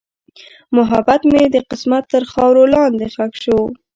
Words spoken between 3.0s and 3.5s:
ښخ